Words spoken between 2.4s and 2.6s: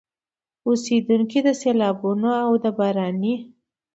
او